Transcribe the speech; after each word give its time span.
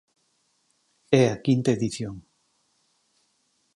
É 1.21 1.23
a 1.33 1.37
quinta 1.45 1.69
edición. 1.77 2.15